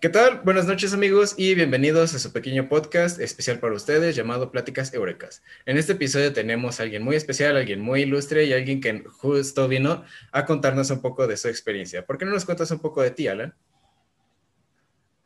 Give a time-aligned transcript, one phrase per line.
[0.00, 0.40] ¿Qué tal?
[0.44, 5.42] Buenas noches amigos y bienvenidos a su pequeño podcast especial para ustedes llamado Pláticas Eurecas.
[5.66, 9.68] En este episodio tenemos a alguien muy especial, alguien muy ilustre y alguien que justo
[9.68, 10.02] vino
[10.32, 12.06] a contarnos un poco de su experiencia.
[12.06, 13.52] ¿Por qué no nos cuentas un poco de ti, Alan?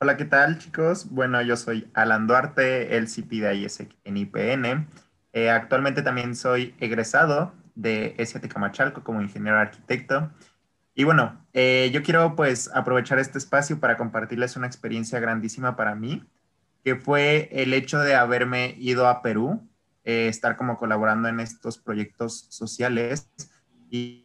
[0.00, 1.09] Hola, ¿qué tal chicos?
[1.09, 4.89] Bueno, yo soy Alan Duarte, el CP de IESEC en IPN.
[5.35, 10.32] Eh, actualmente también soy egresado de ESIA Tecamachalco como ingeniero arquitecto.
[10.94, 15.96] Y bueno, eh, yo quiero pues aprovechar este espacio para compartirles una experiencia grandísima para
[15.96, 16.22] mí,
[16.84, 19.68] que fue el hecho de haberme ido a Perú,
[20.04, 23.29] eh, estar como colaborando en estos proyectos sociales
[23.90, 24.20] y,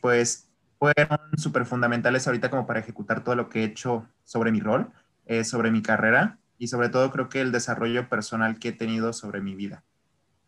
[0.00, 0.48] pues
[0.78, 4.92] fueron súper fundamentales ahorita como para ejecutar todo lo que he hecho sobre mi rol,
[5.24, 9.14] eh, sobre mi carrera y sobre todo creo que el desarrollo personal que he tenido
[9.14, 9.82] sobre mi vida.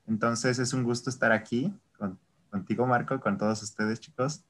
[0.06, 2.18] Entonces es un gusto estar aquí con,
[2.50, 4.44] contigo, Marco, con todos ustedes, chicos.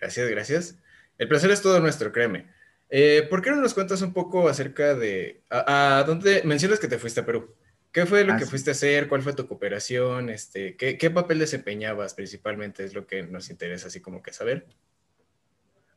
[0.00, 0.78] Gracias, gracias.
[1.18, 2.46] El placer es todo nuestro, créeme.
[2.88, 6.98] Eh, ¿Por qué no nos cuentas un poco acerca de a, dónde mencionas que te
[6.98, 7.54] fuiste a Perú?
[7.92, 9.08] ¿Qué fue lo que fuiste a hacer?
[9.08, 10.30] ¿Cuál fue tu cooperación?
[10.30, 12.84] Este, ¿qué, papel desempeñabas principalmente?
[12.84, 14.66] Es lo que nos interesa así como que saber.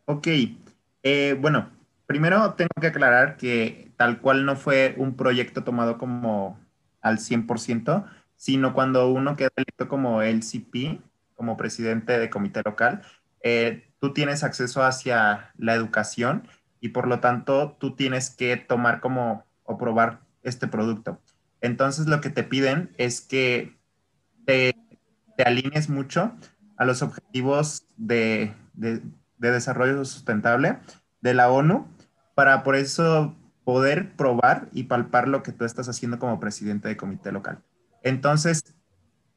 [0.05, 0.27] Ok,
[1.03, 1.71] eh, bueno,
[2.07, 6.59] primero tengo que aclarar que tal cual no fue un proyecto tomado como
[7.01, 10.99] al 100%, sino cuando uno queda electo como LCP,
[11.35, 13.01] como presidente de comité local,
[13.43, 16.45] eh, tú tienes acceso hacia la educación
[16.81, 21.21] y por lo tanto tú tienes que tomar como o probar este producto.
[21.61, 23.77] Entonces lo que te piden es que
[24.45, 24.75] te,
[25.37, 26.33] te alinees mucho
[26.75, 29.01] a los objetivos de, de,
[29.37, 30.79] de, desarrollo sustentable
[31.21, 31.87] de la ONU
[32.35, 36.97] para por eso poder probar y palpar lo que tú estás haciendo como presidente de
[36.97, 37.63] comité local.
[38.01, 38.75] Entonces,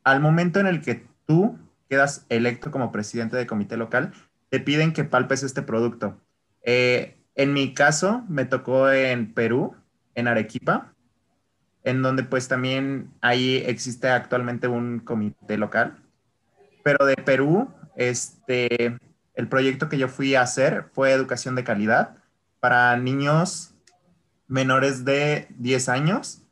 [0.03, 1.57] al momento en el que tú
[1.89, 4.13] quedas electo como presidente de comité local,
[4.49, 6.21] te piden que palpes este producto.
[6.63, 9.77] Eh, en mi caso, me tocó en Perú,
[10.15, 10.95] en Arequipa,
[11.85, 16.03] en donde pues también ahí existe actualmente un comité local.
[16.83, 18.99] Pero de Perú, este,
[19.35, 22.17] el proyecto que yo fui a hacer fue educación de calidad
[22.59, 23.75] para niños
[24.49, 26.43] menores de 10 años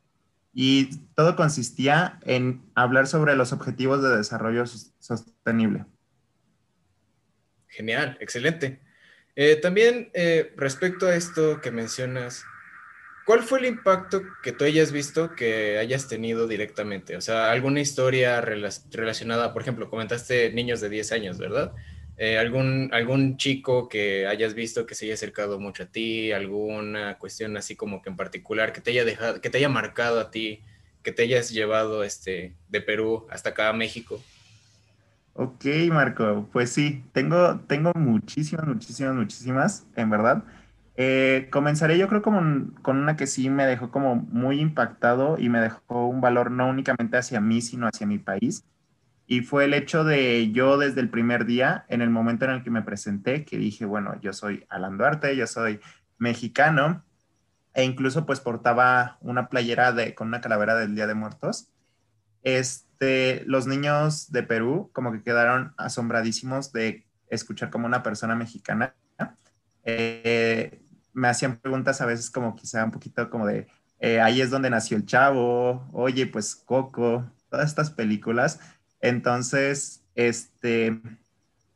[0.53, 5.87] y todo consistía en hablar sobre los objetivos de desarrollo sostenible.
[7.75, 8.79] Genial, excelente.
[9.35, 12.45] Eh, también eh, respecto a esto que mencionas,
[13.27, 17.17] ¿cuál fue el impacto que tú hayas visto que hayas tenido directamente?
[17.17, 21.73] O sea, alguna historia relacionada, por ejemplo, comentaste niños de 10 años, ¿verdad?
[22.17, 27.19] Eh, algún, algún chico que hayas visto que se haya acercado mucho a ti, alguna
[27.19, 30.31] cuestión así como que en particular que te haya dejado, que te haya marcado a
[30.31, 30.63] ti,
[31.03, 34.23] que te hayas llevado este, de Perú hasta acá a México.
[35.35, 40.45] Ok, Marco, pues sí, tengo, tengo muchísimas, muchísimas, muchísimas, en verdad.
[40.97, 45.49] Eh, comenzaré yo creo como con una que sí me dejó como muy impactado y
[45.49, 48.65] me dejó un valor no únicamente hacia mí, sino hacia mi país
[49.27, 52.63] y fue el hecho de yo desde el primer día, en el momento en el
[52.63, 55.81] que me presenté, que dije, bueno, yo soy Alan Duarte, yo soy
[56.19, 57.05] mexicano,
[57.73, 61.71] e incluso pues portaba una playera de, con una calavera del Día de Muertos.
[62.43, 62.94] Este,
[63.47, 68.95] los niños de Perú como que quedaron asombradísimos de escuchar como una persona mexicana.
[69.85, 70.83] Eh,
[71.13, 73.69] me hacían preguntas a veces como quizá un poquito como de,
[74.01, 78.61] eh, ahí es donde nació el chavo, oye, pues Coco, todas estas películas
[79.05, 80.99] entonces, este,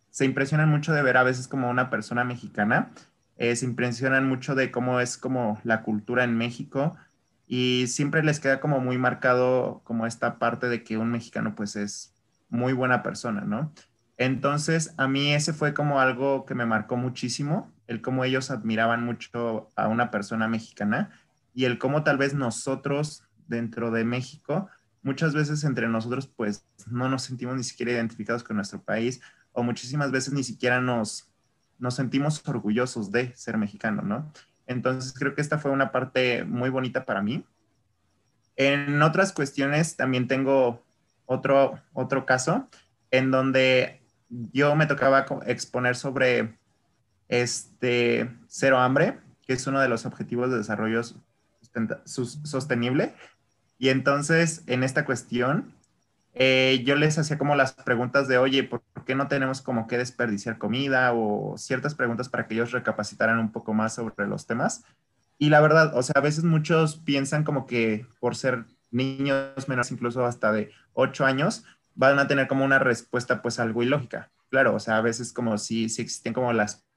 [0.09, 2.91] se impresionan mucho de ver a veces como una persona mexicana,
[3.37, 6.97] eh, se impresionan mucho de cómo es como la cultura en México
[7.48, 11.75] y siempre les queda como muy marcado como esta parte de que un mexicano pues
[11.76, 12.14] es
[12.50, 13.72] muy buena persona, ¿no?
[14.19, 19.04] Entonces, a mí ese fue como algo que me marcó muchísimo, el cómo ellos admiraban
[19.04, 21.10] mucho a una persona mexicana
[21.54, 24.69] y el cómo tal vez nosotros dentro de México
[25.03, 29.21] muchas veces entre nosotros pues no nos sentimos ni siquiera identificados con nuestro país
[29.53, 31.30] o muchísimas veces ni siquiera nos,
[31.78, 34.30] nos sentimos orgullosos de ser mexicano, ¿no?
[34.68, 37.44] Entonces creo que esta fue una parte muy bonita para mí.
[38.54, 40.84] En otras cuestiones también tengo
[41.26, 42.68] otro, otro caso
[43.10, 46.56] en donde yo me tocaba exponer sobre
[47.28, 51.03] este cero hambre, que es uno de los objetivos de desarrollo
[52.04, 53.15] sostenible
[53.78, 55.72] y entonces, en esta cuestión,
[56.39, 59.99] eh, yo les hacía como las preguntas de, oye, ¿por qué no tenemos como que
[59.99, 61.13] desperdiciar comida?
[61.13, 64.85] O ciertas preguntas para que ellos recapacitaran un poco más sobre los temas.
[65.37, 69.91] Y la verdad, o sea, a veces muchos piensan como que por ser niños menores,
[69.93, 71.65] incluso hasta de 8 años,
[71.95, 74.31] van a tener como una respuesta pues algo ilógica.
[74.51, 76.89] Claro, o sea, a veces como si, si existen como las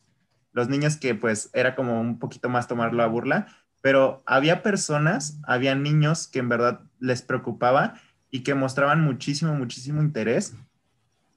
[0.53, 3.47] los niños que pues era como un poquito más tomarlo a burla,
[3.81, 7.95] pero había personas, había niños que en verdad les preocupaba
[8.31, 10.55] y que mostraban muchísimo, muchísimo interés,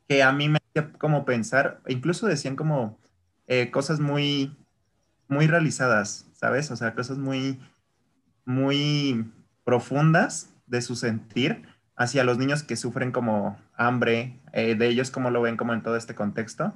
[0.09, 2.99] que a mí me hacía como pensar, incluso decían como
[3.47, 4.57] eh, cosas muy,
[5.29, 6.71] muy realizadas, ¿sabes?
[6.71, 7.61] O sea, cosas muy,
[8.45, 9.31] muy
[9.65, 15.31] profundas de su sentir hacia los niños que sufren como hambre, eh, de ellos cómo
[15.31, 16.75] lo ven como en todo este contexto,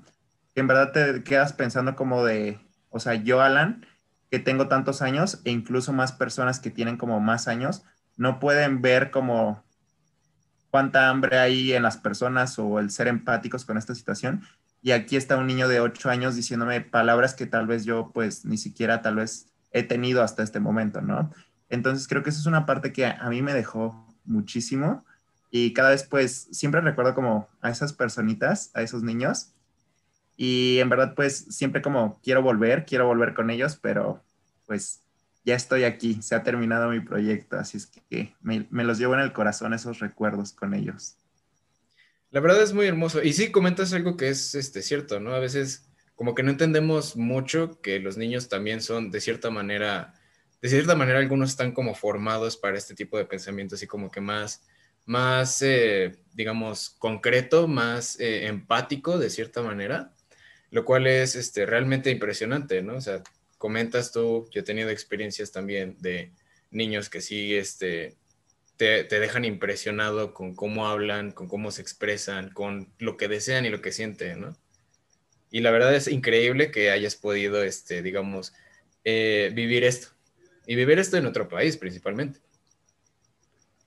[0.54, 2.58] que en verdad te quedas pensando como de,
[2.90, 3.86] o sea, yo, Alan,
[4.30, 7.84] que tengo tantos años e incluso más personas que tienen como más años,
[8.16, 9.64] no pueden ver como
[10.70, 14.42] cuánta hambre hay en las personas o el ser empáticos con esta situación.
[14.82, 18.44] Y aquí está un niño de 8 años diciéndome palabras que tal vez yo pues
[18.44, 21.30] ni siquiera tal vez he tenido hasta este momento, ¿no?
[21.68, 25.04] Entonces creo que eso es una parte que a mí me dejó muchísimo
[25.50, 29.52] y cada vez pues siempre recuerdo como a esas personitas, a esos niños
[30.36, 34.22] y en verdad pues siempre como quiero volver, quiero volver con ellos, pero
[34.66, 35.00] pues
[35.44, 39.20] ya estoy aquí, se ha terminado mi proyecto, así es que me, los llevo en
[39.20, 41.16] el corazón esos recuerdos con ellos.
[42.30, 43.22] La verdad es muy hermoso.
[43.22, 45.32] Y sí, comentas algo que es este, cierto, ¿no?
[45.32, 50.14] A veces como que no entendemos mucho que los niños también son de cierta manera,
[50.60, 54.20] de cierta manera algunos están como formados para este tipo de pensamientos y como que
[54.20, 54.66] más,
[55.06, 60.12] más, eh, digamos, concreto, más eh, empático de cierta manera,
[60.70, 62.96] lo cual es este, realmente impresionante, ¿no?
[62.96, 63.22] O sea,
[63.58, 66.32] comentas tú, yo he tenido experiencias también de
[66.70, 68.16] niños que sí este,
[68.76, 73.70] te, dejan impresionado con cómo hablan, con cómo se expresan, con lo que desean y
[73.70, 74.56] lo que sienten, ¿no?
[75.50, 78.54] Y la verdad es increíble que hayas podido, este, digamos,
[79.04, 80.08] eh, vivir esto.
[80.66, 82.40] Y vivir esto en otro país principalmente.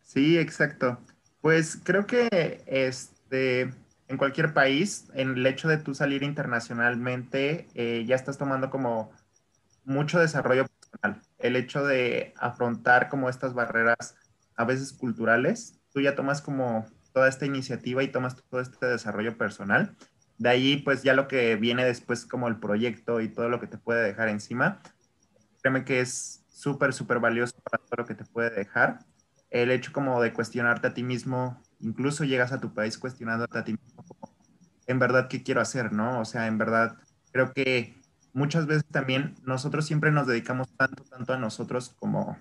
[0.03, 0.99] Sí, exacto.
[1.39, 3.71] Pues creo que este,
[4.07, 9.11] en cualquier país, en el hecho de tú salir internacionalmente, eh, ya estás tomando como
[9.83, 11.21] mucho desarrollo personal.
[11.39, 14.15] El hecho de afrontar como estas barreras
[14.55, 19.37] a veces culturales, tú ya tomas como toda esta iniciativa y tomas todo este desarrollo
[19.37, 19.95] personal.
[20.37, 23.67] De ahí, pues ya lo que viene después como el proyecto y todo lo que
[23.67, 24.81] te puede dejar encima,
[25.61, 28.99] créeme que es súper, súper valioso para todo lo que te puede dejar.
[29.49, 33.63] El hecho como de cuestionarte a ti mismo, incluso llegas a tu país cuestionándote a
[33.63, 34.05] ti mismo,
[34.87, 35.93] en verdad, ¿qué quiero hacer?
[35.93, 36.19] ¿No?
[36.19, 36.97] O sea, en verdad,
[37.31, 38.00] creo que
[38.33, 42.37] muchas veces también nosotros siempre nos dedicamos tanto, tanto a nosotros como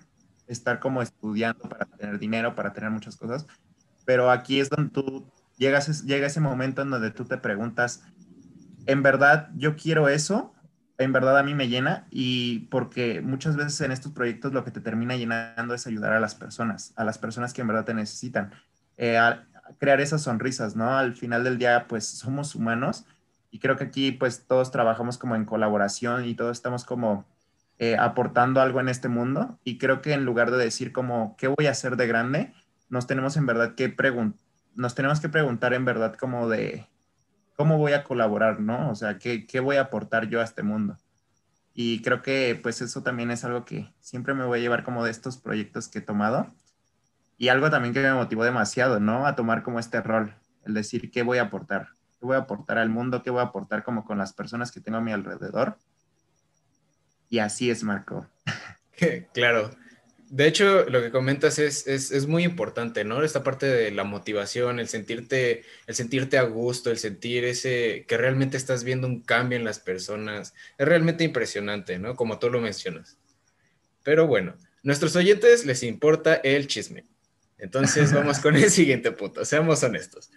[0.47, 3.47] estar como estudiando para tener dinero, para tener muchas cosas,
[4.05, 5.25] pero aquí es donde tú
[5.57, 8.03] llegas, llega ese momento en donde tú te preguntas,
[8.85, 10.53] ¿en verdad yo quiero eso?
[10.97, 12.05] ¿En verdad a mí me llena?
[12.11, 16.19] Y porque muchas veces en estos proyectos lo que te termina llenando es ayudar a
[16.19, 18.51] las personas, a las personas que en verdad te necesitan,
[18.97, 19.47] eh, a
[19.79, 20.97] crear esas sonrisas, ¿no?
[20.97, 23.05] Al final del día, pues somos humanos
[23.51, 27.25] y creo que aquí pues todos trabajamos como en colaboración y todos estamos como
[27.77, 31.47] eh, aportando algo en este mundo y creo que en lugar de decir como qué
[31.47, 32.53] voy a hacer de grande,
[32.89, 33.93] nos tenemos en verdad que
[34.73, 36.87] nos tenemos que preguntar en verdad como de
[37.57, 38.89] cómo voy a colaborar, ¿no?
[38.89, 40.97] O sea, ¿qué, qué voy a aportar yo a este mundo.
[41.73, 45.03] Y creo que pues eso también es algo que siempre me voy a llevar como
[45.03, 46.47] de estos proyectos que he tomado.
[47.37, 49.25] Y algo también que me motivó demasiado, ¿no?
[49.25, 51.89] A tomar como este rol, el decir qué voy a aportar
[52.21, 54.79] qué voy a aportar al mundo, qué voy a aportar como con las personas que
[54.79, 55.77] tengo a mi alrededor.
[57.29, 58.27] Y así es, Marco.
[59.33, 59.71] claro.
[60.29, 63.23] De hecho, lo que comentas es, es, muy importante, ¿no?
[63.23, 68.17] Esta parte de la motivación, el sentirte, el sentirte a gusto, el sentir ese, que
[68.17, 72.15] realmente estás viendo un cambio en las personas, es realmente impresionante, ¿no?
[72.15, 73.17] Como tú lo mencionas.
[74.03, 77.07] Pero bueno, nuestros oyentes les importa el chisme.
[77.57, 80.31] Entonces vamos con el siguiente punto, seamos honestos.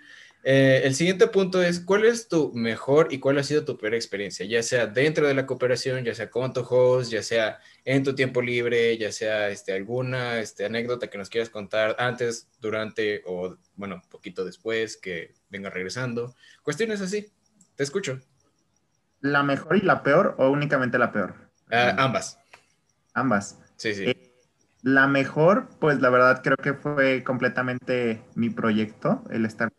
[0.47, 3.95] Eh, el siguiente punto es, ¿cuál es tu mejor y cuál ha sido tu peor
[3.95, 4.45] experiencia?
[4.45, 8.15] Ya sea dentro de la cooperación, ya sea con tu host, ya sea en tu
[8.15, 13.57] tiempo libre, ya sea este, alguna este, anécdota que nos quieras contar antes, durante o,
[13.77, 16.35] bueno, poquito después que venga regresando.
[16.63, 17.33] Cuestiones así.
[17.75, 18.21] Te escucho.
[19.23, 21.35] ¿La mejor y la peor o únicamente la peor?
[21.71, 22.39] Ah, ambas.
[23.15, 23.59] Ambas.
[23.77, 24.05] Sí, sí.
[24.05, 24.35] Eh,
[24.83, 29.73] la mejor, pues la verdad creo que fue completamente mi proyecto, el estar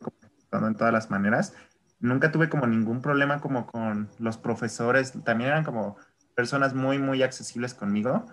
[0.64, 1.54] en todas las maneras.
[2.00, 5.98] Nunca tuve como ningún problema como con los profesores, también eran como
[6.36, 8.26] personas muy, muy accesibles conmigo,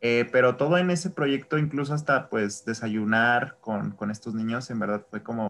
[0.00, 4.78] eh, pero todo en ese proyecto, incluso hasta pues desayunar con, con estos niños, en
[4.78, 5.48] verdad fue como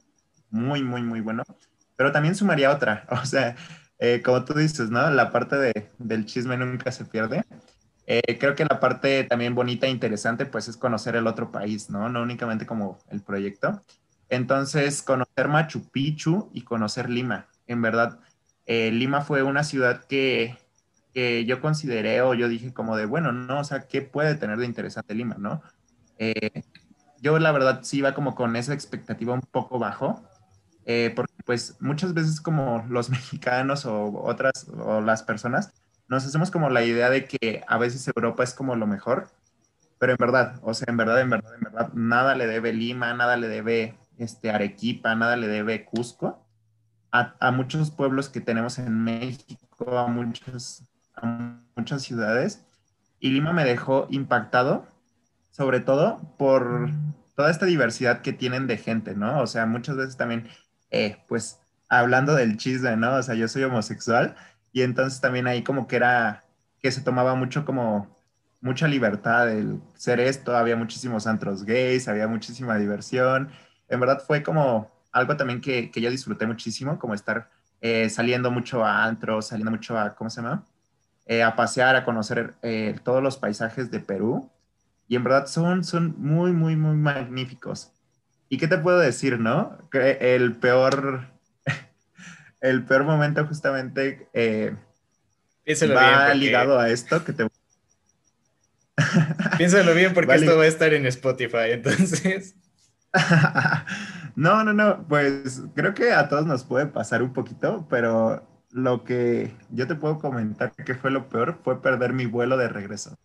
[0.50, 1.44] muy, muy, muy bueno.
[1.96, 3.56] Pero también sumaría otra, o sea,
[3.98, 5.08] eh, como tú dices, ¿no?
[5.10, 7.44] La parte de, del chisme nunca se pierde.
[8.06, 11.90] Eh, creo que la parte también bonita e interesante, pues, es conocer el otro país,
[11.90, 12.08] ¿no?
[12.08, 13.84] No únicamente como el proyecto.
[14.30, 17.48] Entonces, conocer Machu Picchu y conocer Lima.
[17.66, 18.20] En verdad,
[18.66, 20.56] eh, Lima fue una ciudad que
[21.12, 24.58] que yo consideré o yo dije como de, bueno, no, o sea, ¿qué puede tener
[24.58, 25.62] de interesante Lima, no?
[26.18, 26.62] Eh,
[27.20, 30.22] yo la verdad sí iba como con esa expectativa un poco bajo,
[30.86, 35.72] eh, porque pues muchas veces como los mexicanos o otras, o las personas,
[36.08, 39.28] nos hacemos como la idea de que a veces Europa es como lo mejor,
[39.98, 43.14] pero en verdad, o sea, en verdad, en verdad, en verdad, nada le debe Lima,
[43.14, 46.46] nada le debe este, Arequipa, nada le debe Cusco
[47.12, 50.84] a, muchos pueblos que tenemos en México, a, muchos,
[51.74, 52.64] muchas ciudades.
[53.18, 54.86] Y Lima me dejó impactado,
[55.50, 56.90] sobre todo por
[57.34, 59.40] toda esta diversidad que tienen de gente, ¿no?
[59.40, 60.48] O sea, muchas veces también,
[60.90, 61.58] eh, pues,
[61.88, 63.16] hablando del chisme, ¿no?
[63.16, 64.36] O sea, yo soy homosexual
[64.72, 66.44] y entonces también ahí como que era,
[66.80, 68.20] que se tomaba mucho como
[68.60, 73.50] mucha libertad el ser esto, había muchísimos antros gays, había muchísima diversión.
[73.90, 78.50] En verdad fue como algo también que, que yo disfruté muchísimo, como estar eh, saliendo
[78.50, 80.64] mucho a antros, saliendo mucho a, ¿cómo se llama?
[81.26, 84.50] Eh, a pasear, a conocer eh, todos los paisajes de Perú.
[85.08, 87.92] Y en verdad son, son muy, muy, muy magníficos.
[88.48, 89.78] ¿Y qué te puedo decir, no?
[89.90, 91.28] Que el peor,
[92.60, 94.28] el peor momento justamente
[95.96, 97.48] va ligado a esto que te
[99.56, 102.54] Piénsalo bien porque esto va a estar en Spotify, entonces.
[104.36, 109.04] no, no, no, pues creo que a todos nos puede pasar un poquito, pero lo
[109.04, 113.16] que yo te puedo comentar que fue lo peor fue perder mi vuelo de regreso.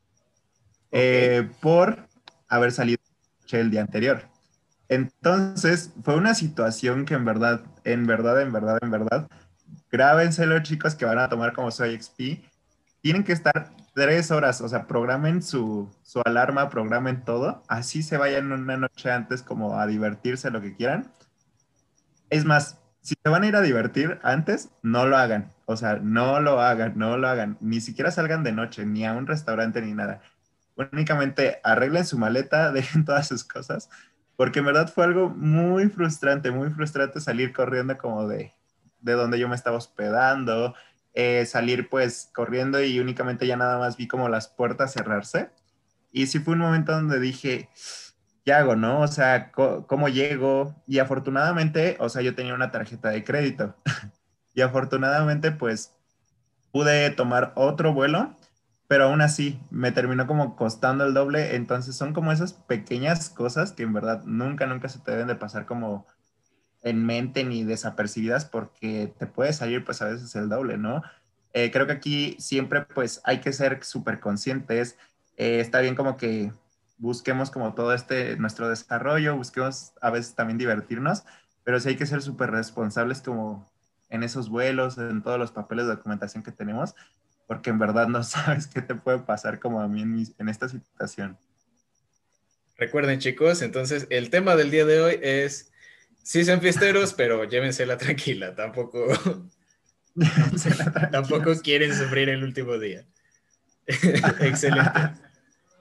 [0.92, 2.08] Eh, por
[2.48, 3.02] haber salido
[3.52, 4.24] el día anterior.
[4.88, 9.28] Entonces, fue una situación que en verdad, en verdad, en verdad, en verdad,
[9.92, 12.44] grábenselo chicos que van a tomar como soy XP,
[13.02, 18.18] tienen que estar tres horas, o sea, programen su, su, alarma, programen todo, así se
[18.18, 21.12] vayan una noche antes como a divertirse, lo que quieran.
[22.30, 25.96] Es más, si se van a ir a divertir antes, no lo hagan, o sea,
[26.02, 29.82] no lo hagan, no lo hagan, ni siquiera salgan de noche, ni a un restaurante,
[29.82, 30.22] ni nada.
[30.76, 33.90] Únicamente arreglen su maleta, dejen todas sus cosas,
[34.36, 38.52] porque en verdad fue algo muy frustrante, muy frustrante salir corriendo como de,
[39.00, 40.76] de donde yo me estaba hospedando,
[41.16, 45.50] eh, salir pues corriendo y únicamente ya nada más vi como las puertas cerrarse.
[46.12, 47.70] Y sí fue un momento donde dije,
[48.46, 49.02] ¿qué hago, no?
[49.02, 50.76] O sea, ¿cómo llego?
[50.88, 53.76] Y afortunadamente, o sea, yo tenía una tarjeta de crédito.
[54.54, 55.94] y afortunadamente pues
[56.72, 58.36] pude tomar otro vuelo,
[58.88, 61.56] pero aún así me terminó como costando el doble.
[61.56, 65.36] Entonces son como esas pequeñas cosas que en verdad nunca, nunca se te deben de
[65.36, 66.06] pasar como
[66.86, 71.02] en mente ni desapercibidas porque te puede salir pues a veces el doble, ¿no?
[71.52, 74.96] Eh, creo que aquí siempre pues hay que ser súper conscientes.
[75.36, 76.52] Eh, está bien como que
[77.00, 81.24] busquemos como todo este nuestro desarrollo, busquemos a veces también divertirnos,
[81.64, 83.68] pero sí hay que ser súper responsables como
[84.10, 86.94] en esos vuelos, en todos los papeles de documentación que tenemos,
[87.48, 90.70] porque en verdad no sabes qué te puede pasar como a mí en, en esta
[90.70, 91.36] situación.
[92.78, 95.72] Recuerden chicos, entonces el tema del día de hoy es
[96.26, 99.08] Sí, son fiesteros, pero llévensela tranquila, tampoco,
[101.12, 103.06] tampoco quieren sufrir el último día.
[103.86, 105.12] Excelente.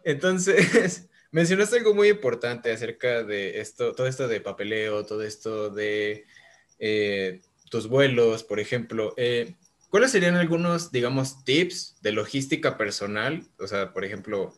[0.04, 6.26] Entonces, mencionaste algo muy importante acerca de esto, todo esto de papeleo, todo esto de
[6.78, 9.14] eh, tus vuelos, por ejemplo.
[9.16, 9.54] Eh,
[9.88, 13.46] ¿Cuáles serían algunos, digamos, tips de logística personal?
[13.58, 14.52] O sea, por ejemplo,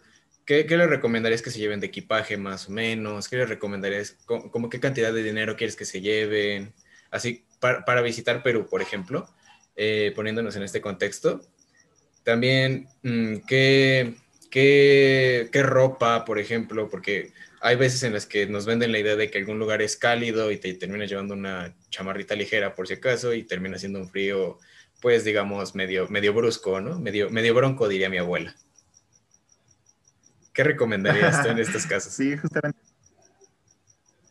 [0.47, 3.29] ¿Qué, ¿Qué, le recomendarías que se lleven de equipaje más o menos?
[3.29, 4.17] ¿Qué le recomendarías?
[4.27, 6.73] ¿Cómo, qué cantidad de dinero quieres que se lleven?
[7.11, 9.29] Así, para, para visitar Perú, por ejemplo,
[9.75, 11.41] eh, poniéndonos en este contexto.
[12.23, 14.15] También, mm, ¿qué,
[14.49, 16.89] qué, qué ropa, por ejemplo?
[16.89, 19.97] Porque hay veces en las que nos venden la idea de que algún lugar es
[19.97, 24.09] cálido y te terminas llevando una chamarrita ligera por si acaso y termina siendo un
[24.09, 24.59] frío,
[25.01, 27.01] pues digamos, medio, medio brusco, ¿no?
[27.01, 28.55] Medio, medio bronco, diría mi abuela.
[30.57, 32.15] ¿Qué recomendarías tú en estos casos?
[32.15, 32.81] Sí, justamente.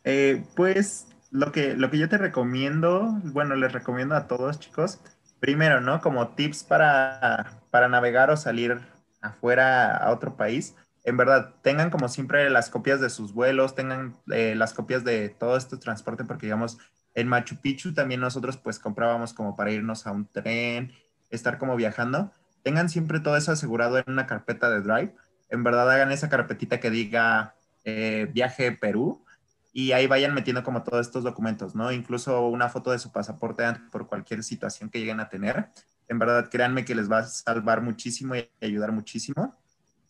[0.02, 4.98] Eh, pues lo que, lo que yo te recomiendo, bueno, les recomiendo a todos, chicos,
[5.38, 6.00] primero, ¿no?
[6.00, 8.80] Como tips para, para navegar o salir
[9.20, 10.74] afuera a otro país.
[11.04, 15.28] En verdad, tengan como siempre las copias de sus vuelos, tengan eh, las copias de
[15.28, 16.78] todo este transporte, porque digamos,
[17.14, 20.92] en Machu Picchu también nosotros pues comprábamos como para irnos a un tren,
[21.30, 22.32] estar como viajando.
[22.64, 25.14] Tengan siempre todo eso asegurado en una carpeta de Drive
[25.48, 29.24] en verdad hagan esa carpetita que diga eh, viaje Perú
[29.72, 31.92] y ahí vayan metiendo como todos estos documentos, ¿no?
[31.92, 35.68] Incluso una foto de su pasaporte por cualquier situación que lleguen a tener.
[36.08, 39.54] En verdad, créanme que les va a salvar muchísimo y ayudar muchísimo.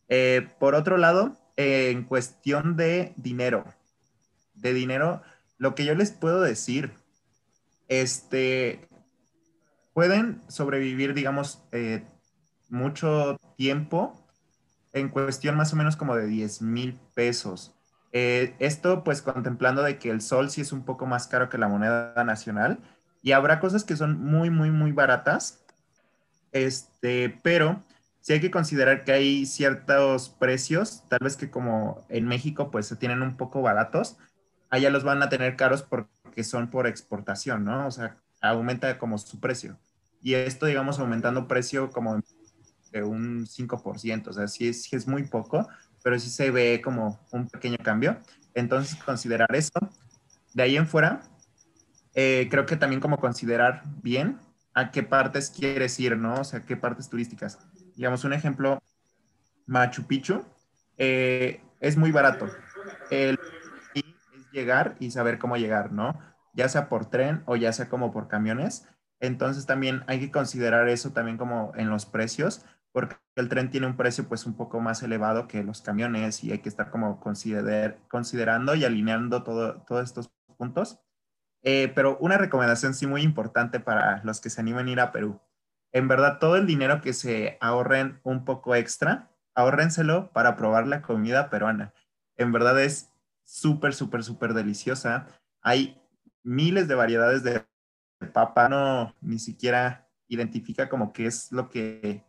[0.09, 3.65] Eh, por otro lado, eh, en cuestión de dinero,
[4.55, 5.23] de dinero,
[5.59, 6.93] lo que yo les puedo decir,
[7.89, 8.89] este,
[9.95, 11.63] pueden sobrevivir, digamos,
[12.69, 14.26] mucho tiempo
[14.97, 17.75] en cuestión más o menos como de 10 mil pesos.
[18.13, 21.59] Eh, esto pues contemplando de que el sol sí es un poco más caro que
[21.59, 22.81] la moneda nacional
[23.23, 25.65] y habrá cosas que son muy, muy, muy baratas,
[26.53, 27.85] este, pero
[28.21, 32.87] sí hay que considerar que hay ciertos precios, tal vez que como en México pues
[32.87, 34.17] se tienen un poco baratos,
[34.71, 37.87] allá los van a tener caros porque son por exportación, ¿no?
[37.87, 39.79] O sea, aumenta como su precio.
[40.23, 42.21] Y esto, digamos, aumentando precio como
[43.03, 45.69] un 5%, o sea, sí es, es muy poco,
[46.03, 48.19] pero sí se ve como un pequeño cambio.
[48.55, 49.79] Entonces, considerar eso.
[50.55, 51.23] De ahí en fuera,
[52.15, 54.39] eh, creo que también como considerar bien
[54.73, 56.41] a qué partes quieres ir, ¿no?
[56.41, 57.59] O sea, qué partes turísticas.
[57.95, 58.83] Digamos, un ejemplo,
[59.67, 60.45] Machu Picchu
[60.97, 62.49] eh, es muy barato.
[63.11, 63.39] El
[63.95, 64.05] es
[64.53, 66.19] llegar y saber cómo llegar, ¿no?
[66.55, 68.89] Ya sea por tren o ya sea como por camiones.
[69.21, 72.65] Entonces también hay que considerar eso también como en los precios,
[72.97, 76.53] porque el tren tiene un precio pues un poco más elevado que los camiones y
[76.53, 80.99] hay que estar como considerar, considerando y alineando todo, todos estos puntos.
[81.63, 85.13] Eh, pero una recomendación sí muy importante para los que se animen a ir a
[85.13, 85.39] Perú.
[85.93, 91.03] En verdad, todo el dinero que se ahorren un poco extra, ahórrenselo para probar la
[91.03, 91.93] comida peruana.
[92.39, 93.13] En verdad es
[93.45, 95.27] súper, súper, súper deliciosa.
[95.61, 96.01] Hay
[96.43, 97.63] miles de variedades de
[98.33, 102.26] papa, no ni siquiera identifica como qué es lo que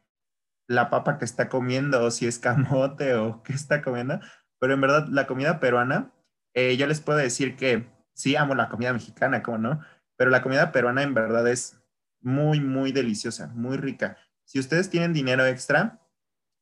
[0.68, 4.20] la papa que está comiendo, o si es camote o qué está comiendo,
[4.60, 6.12] pero en verdad la comida peruana,
[6.54, 9.82] eh, yo les puedo decir que sí amo la comida mexicana, ¿cómo no?
[10.18, 11.80] Pero la comida peruana en verdad es
[12.22, 14.18] muy, muy deliciosa, muy rica.
[14.44, 16.02] Si ustedes tienen dinero extra,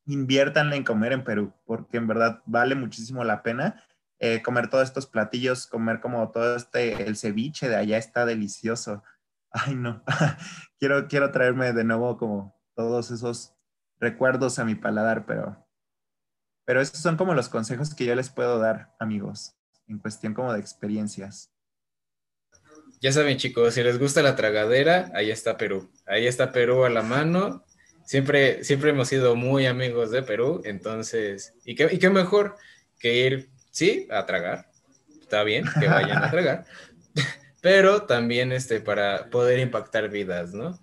[0.05, 3.83] inviértanle en comer en Perú, porque en verdad vale muchísimo la pena
[4.19, 9.03] eh, comer todos estos platillos, comer como todo este, el ceviche de allá está delicioso.
[9.51, 10.03] Ay, no,
[10.79, 13.54] quiero, quiero traerme de nuevo como todos esos
[14.00, 15.66] recuerdos a mi paladar, pero,
[16.66, 19.55] pero esos son como los consejos que yo les puedo dar, amigos
[19.88, 21.51] en cuestión como de experiencias.
[23.01, 25.92] Ya saben chicos, si les gusta la tragadera, ahí está Perú.
[26.05, 27.64] Ahí está Perú a la mano.
[28.05, 32.55] Siempre, siempre hemos sido muy amigos de Perú, entonces, ¿y qué, y qué mejor
[33.00, 34.70] que ir, sí, a tragar?
[35.20, 36.66] Está bien que vayan a tragar,
[37.62, 40.79] pero también este, para poder impactar vidas, ¿no?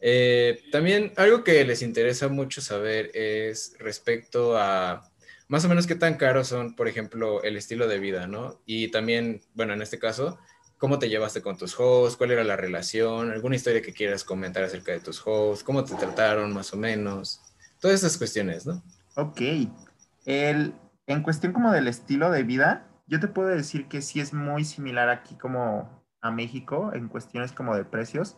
[0.00, 5.10] Eh, también algo que les interesa mucho saber es respecto a
[5.48, 8.60] más o menos qué tan caros son, por ejemplo, el estilo de vida, ¿no?
[8.66, 10.38] Y también, bueno, en este caso,
[10.78, 12.16] ¿cómo te llevaste con tus hosts?
[12.16, 13.30] ¿Cuál era la relación?
[13.30, 15.64] ¿Alguna historia que quieras comentar acerca de tus hosts?
[15.64, 17.40] ¿Cómo te trataron más o menos?
[17.80, 18.82] Todas esas cuestiones, ¿no?
[19.16, 19.40] Ok.
[20.24, 20.72] El,
[21.06, 24.64] en cuestión como del estilo de vida, yo te puedo decir que sí es muy
[24.64, 28.36] similar aquí como a México en cuestiones como de precios.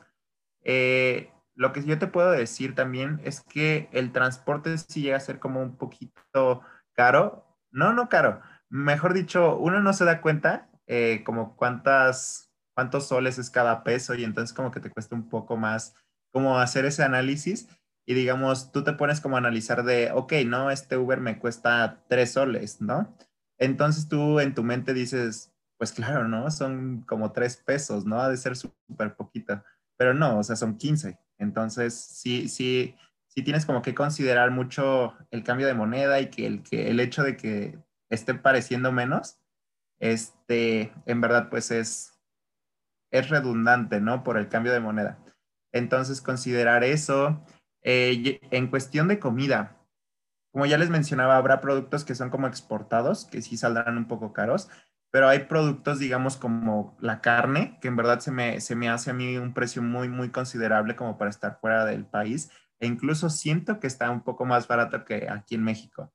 [0.65, 5.21] Eh, lo que yo te puedo decir también es que el transporte sí llega a
[5.21, 6.63] ser como un poquito
[6.95, 13.09] caro, no, no caro, mejor dicho, uno no se da cuenta eh, como cuántas, cuántos
[13.09, 15.95] soles es cada peso y entonces como que te cuesta un poco más
[16.33, 17.69] como hacer ese análisis
[18.07, 22.03] y digamos, tú te pones como a analizar de, ok, no, este Uber me cuesta
[22.09, 23.17] tres soles, ¿no?
[23.59, 26.51] Entonces tú en tu mente dices, pues claro, ¿no?
[26.51, 28.21] Son como tres pesos, ¿no?
[28.21, 29.63] Ha de ser súper poquito,
[29.97, 31.19] pero no, o sea, son 15.
[31.43, 36.47] Entonces, sí, sí, sí tienes como que considerar mucho el cambio de moneda y que
[36.47, 37.79] el, que el hecho de que
[38.11, 39.41] esté pareciendo menos,
[39.99, 42.19] este, en verdad pues es,
[43.11, 44.23] es redundante, ¿no?
[44.25, 45.19] Por el cambio de moneda.
[45.73, 47.45] Entonces, considerar eso.
[47.83, 49.77] Eh, en cuestión de comida,
[50.53, 54.33] como ya les mencionaba, habrá productos que son como exportados, que sí saldrán un poco
[54.33, 54.69] caros,
[55.13, 59.11] pero hay productos, digamos, como la carne, que en verdad se me, se me hace
[59.11, 63.29] a mí un precio muy, muy considerable como para estar fuera del país e incluso
[63.29, 66.13] siento que está un poco más barato que aquí en México.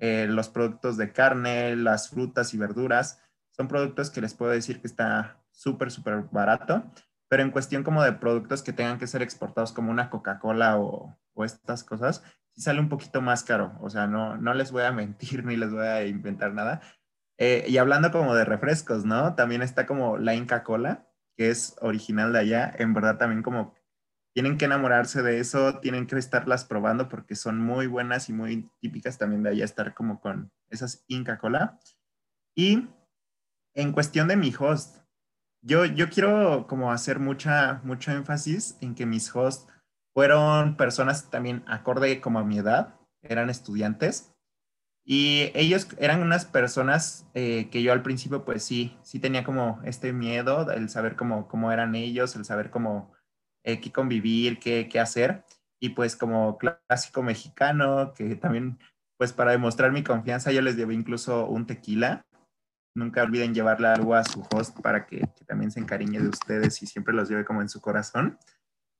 [0.00, 4.80] Eh, los productos de carne, las frutas y verduras, son productos que les puedo decir
[4.80, 6.90] que está súper, súper barato,
[7.28, 11.16] pero en cuestión como de productos que tengan que ser exportados como una Coca-Cola o,
[11.34, 13.78] o, estas cosas, sí sale un poquito más caro.
[13.80, 16.80] O sea, no, no les voy a mentir ni les voy a inventar nada.
[17.40, 19.34] Eh, y hablando como de refrescos, ¿no?
[19.34, 22.70] También está como la Inca Cola, que es original de allá.
[22.78, 23.74] En verdad también como
[24.34, 28.70] tienen que enamorarse de eso, tienen que estarlas probando porque son muy buenas y muy
[28.80, 31.80] típicas también de allá estar como con esas Inca Cola.
[32.54, 32.90] Y
[33.74, 34.98] en cuestión de mi host,
[35.62, 39.66] yo, yo quiero como hacer mucha, mucho énfasis en que mis hosts
[40.12, 44.34] fueron personas también acorde como a mi edad, eran estudiantes.
[45.12, 49.80] Y ellos eran unas personas eh, que yo al principio pues sí, sí tenía como
[49.82, 53.12] este miedo, el saber cómo, cómo eran ellos, el saber cómo
[53.64, 55.42] eh, qué convivir, qué, qué hacer.
[55.80, 58.78] y pues como clásico mexicano, que también
[59.18, 62.24] pues para demostrar mi confianza yo les llevé incluso un tequila.
[62.94, 66.86] Nunca olviden llevarle algo a su host para que, también se encariñe de ustedes y
[66.86, 68.38] siempre los lleve como en su corazón.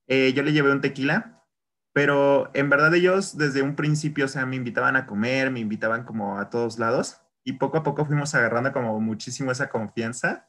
[0.09, 1.40] Eh, yo le llevé un tequila,
[1.93, 6.03] pero en verdad ellos desde un principio, o sea, me invitaban a comer, me invitaban
[6.05, 10.47] como a todos lados y poco a poco fuimos agarrando como muchísimo esa confianza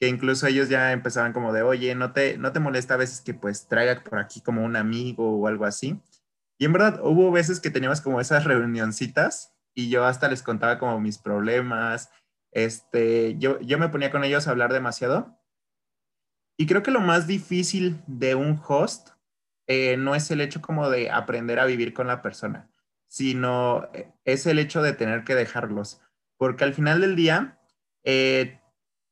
[0.00, 3.20] que incluso ellos ya empezaban como de, oye, no te, no te molesta a veces
[3.20, 6.00] que pues traiga por aquí como un amigo o algo así.
[6.58, 10.78] Y en verdad hubo veces que teníamos como esas reunioncitas y yo hasta les contaba
[10.78, 12.10] como mis problemas,
[12.52, 15.38] este, yo, yo me ponía con ellos a hablar demasiado.
[16.56, 19.13] Y creo que lo más difícil de un host
[19.66, 22.68] eh, no es el hecho como de aprender a vivir con la persona,
[23.08, 26.00] sino eh, es el hecho de tener que dejarlos.
[26.36, 27.58] Porque al final del día,
[28.04, 28.60] eh,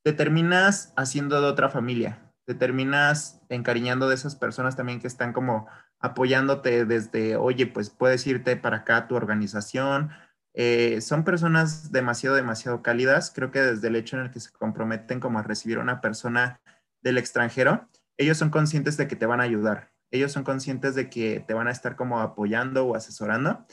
[0.05, 5.33] te terminas haciendo de otra familia, te terminas encariñando de esas personas también que están
[5.33, 5.69] como
[6.01, 10.11] apoyándote desde, oye, pues puedes irte para acá a tu organización.
[10.55, 13.33] Eh, son personas demasiado, demasiado cálidas.
[13.35, 16.01] Creo que desde el hecho en el que se comprometen como a recibir a una
[16.01, 16.61] persona
[17.01, 17.89] del extranjero,
[18.19, 19.92] ellos son conscientes de que te van a ayudar.
[20.13, 23.67] Ellos son conscientes de que te van a estar como apoyando o asesorando.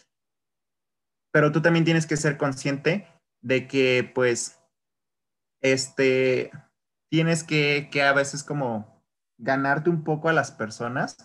[1.32, 3.08] Pero tú también tienes que ser consciente
[3.42, 4.60] de que pues
[5.62, 6.52] este,
[7.10, 9.04] tienes que, que a veces como
[9.38, 11.18] ganarte un poco a las personas,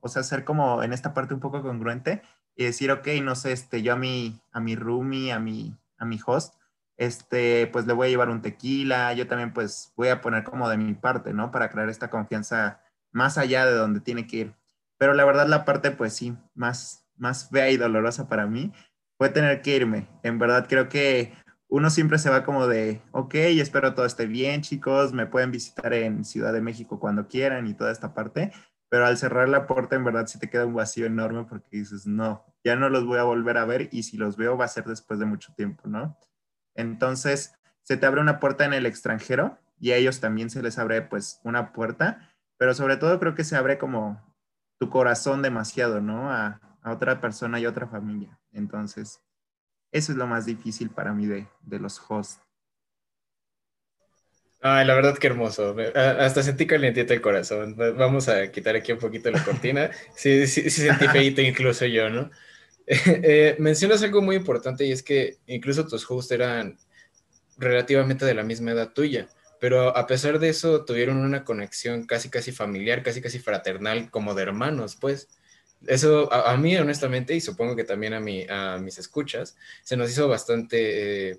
[0.00, 2.22] o sea, ser como en esta parte un poco congruente
[2.54, 6.04] y decir, ok, no sé, este, yo a mi, a mi roomie, a mi, a
[6.04, 6.54] mi host,
[6.96, 10.68] este, pues le voy a llevar un tequila, yo también pues voy a poner como
[10.68, 11.50] de mi parte, ¿no?
[11.50, 12.80] Para crear esta confianza
[13.16, 14.54] más allá de donde tiene que ir.
[14.98, 18.72] Pero la verdad la parte pues sí, más, más fea y dolorosa para mí
[19.16, 20.06] fue tener que irme.
[20.22, 21.32] En verdad creo que
[21.68, 25.94] uno siempre se va como de, ok, espero todo esté bien, chicos, me pueden visitar
[25.94, 28.52] en Ciudad de México cuando quieran y toda esta parte,
[28.90, 32.06] pero al cerrar la puerta en verdad sí te queda un vacío enorme porque dices,
[32.06, 34.68] no, ya no los voy a volver a ver y si los veo va a
[34.68, 36.18] ser después de mucho tiempo, ¿no?
[36.74, 40.78] Entonces, se te abre una puerta en el extranjero y a ellos también se les
[40.78, 42.25] abre pues una puerta,
[42.58, 44.22] pero sobre todo creo que se abre como
[44.78, 46.30] tu corazón demasiado, ¿no?
[46.30, 48.38] A, a otra persona y otra familia.
[48.52, 49.20] Entonces,
[49.92, 52.40] eso es lo más difícil para mí de, los hosts.
[54.60, 55.76] Ay, la verdad que hermoso.
[55.94, 57.76] Hasta sentí calientito el corazón.
[57.76, 59.90] Vamos a quitar aquí un poquito la cortina.
[60.16, 62.30] Sí, sí, sí sentí feito incluso yo, ¿no?
[62.88, 66.78] Eh, mencionas algo muy importante y es que incluso tus hosts eran
[67.58, 69.26] relativamente de la misma edad tuya,
[69.60, 74.34] pero a pesar de eso tuvieron una conexión casi casi familiar, casi casi fraternal, como
[74.34, 75.28] de hermanos, pues.
[75.86, 80.10] Eso a, mí, honestamente, y supongo que también a, mí, a mis escuchas, se nos
[80.10, 81.38] hizo bastante, eh,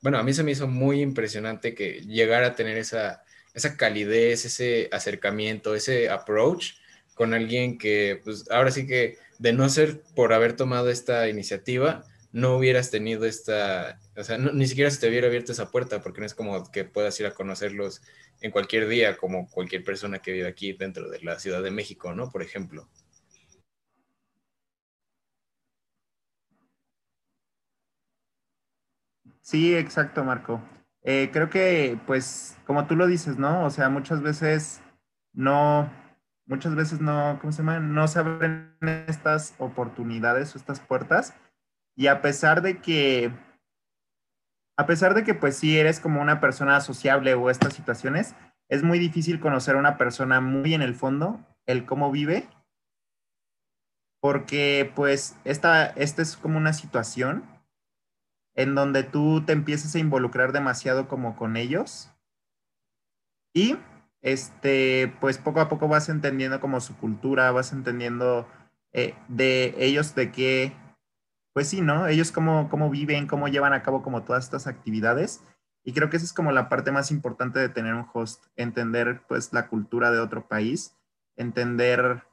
[0.00, 4.44] bueno, a mí se me hizo muy impresionante que llegara a tener esa, esa calidez,
[4.44, 6.74] ese acercamiento, ese approach
[7.14, 12.04] con alguien que, pues, ahora sí que de no ser por haber tomado esta iniciativa,
[12.34, 16.18] no hubieras tenido esta, o sea, ni siquiera se te hubiera abierto esa puerta, porque
[16.20, 18.02] no es como que puedas ir a conocerlos
[18.40, 22.12] en cualquier día, como cualquier persona que vive aquí dentro de la Ciudad de México,
[22.12, 22.30] ¿no?
[22.30, 22.88] Por ejemplo.
[29.40, 30.60] Sí, exacto, Marco.
[31.04, 33.64] Eh, creo que, pues, como tú lo dices, ¿no?
[33.64, 34.80] O sea, muchas veces
[35.32, 35.88] no,
[36.46, 37.78] muchas veces no, ¿cómo se llama?
[37.78, 38.74] No se abren
[39.06, 41.34] estas oportunidades o estas puertas.
[41.96, 43.32] Y a pesar de que,
[44.76, 48.34] a pesar de que, pues, sí eres como una persona sociable o estas situaciones,
[48.68, 52.48] es muy difícil conocer a una persona muy en el fondo, el cómo vive,
[54.20, 57.44] porque, pues, esta, esta es como una situación
[58.56, 62.14] en donde tú te empiezas a involucrar demasiado como con ellos
[63.54, 63.76] y
[64.20, 68.48] este, pues poco a poco vas entendiendo como su cultura, vas entendiendo
[68.92, 70.72] eh, de ellos de qué,
[71.54, 72.06] pues sí, ¿no?
[72.08, 75.42] Ellos cómo, cómo viven, cómo llevan a cabo como todas estas actividades.
[75.84, 79.22] Y creo que esa es como la parte más importante de tener un host, entender
[79.28, 80.96] pues la cultura de otro país,
[81.36, 82.24] entender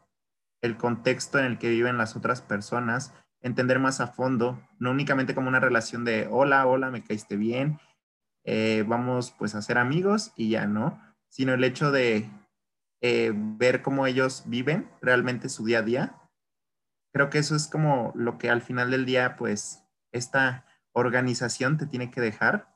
[0.62, 5.36] el contexto en el que viven las otras personas, entender más a fondo, no únicamente
[5.36, 7.80] como una relación de hola, hola, me caíste bien,
[8.44, 12.30] eh, vamos pues a ser amigos y ya no, sino el hecho de
[13.02, 16.16] eh, ver cómo ellos viven realmente su día a día.
[17.14, 21.86] Creo que eso es como lo que al final del día pues esta organización te
[21.86, 22.76] tiene que dejar,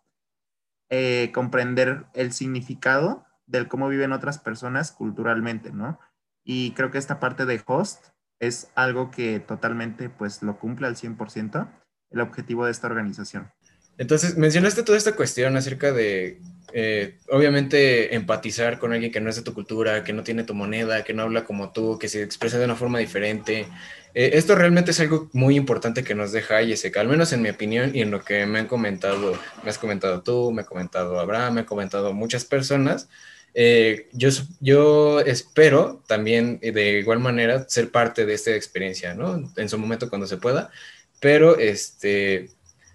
[0.90, 6.00] eh, comprender el significado del cómo viven otras personas culturalmente, ¿no?
[6.44, 8.08] Y creo que esta parte de host
[8.40, 11.70] es algo que totalmente pues lo cumple al 100%
[12.12, 13.52] el objetivo de esta organización.
[13.98, 16.42] Entonces, mencionaste toda esta cuestión acerca de,
[16.74, 20.54] eh, obviamente, empatizar con alguien que no es de tu cultura, que no tiene tu
[20.54, 23.68] moneda, que no habla como tú, que se expresa de una forma diferente.
[24.16, 27.50] Eh, esto realmente es algo muy importante que nos deja ISK, al menos en mi
[27.50, 31.20] opinión y en lo que me han comentado, me has comentado tú, me ha comentado
[31.20, 33.10] Abraham, me ha comentado muchas personas.
[33.54, 34.30] Eh, yo,
[34.62, 39.52] yo espero también de igual manera ser parte de esta experiencia, ¿no?
[39.58, 40.72] En su momento cuando se pueda,
[41.20, 42.50] pero este,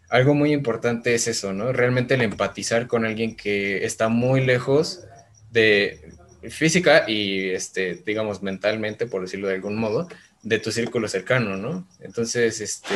[0.08, 1.72] algo muy importante es eso, ¿no?
[1.72, 5.04] Realmente el empatizar con alguien que está muy lejos
[5.50, 6.00] de
[6.48, 10.08] física y, este, digamos, mentalmente, por decirlo de algún modo,
[10.42, 11.86] de tu círculo cercano, ¿no?
[12.00, 12.94] Entonces, este,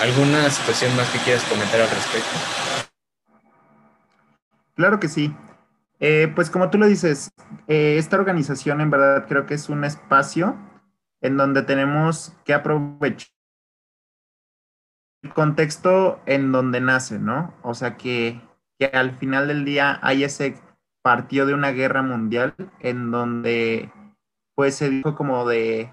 [0.00, 2.88] ¿alguna situación más que quieras comentar al respecto?
[4.74, 5.34] Claro que sí.
[6.00, 7.30] Eh, pues como tú lo dices,
[7.66, 10.56] eh, esta organización en verdad creo que es un espacio
[11.20, 13.28] en donde tenemos que aprovechar
[15.22, 17.52] el contexto en donde nace, ¿no?
[17.62, 18.40] O sea, que,
[18.78, 20.56] que al final del día hay ese
[21.02, 23.90] partido de una guerra mundial en donde
[24.54, 25.92] pues se dijo como de,